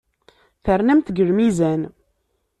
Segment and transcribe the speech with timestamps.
[0.63, 1.81] Ternamt deg lmizan.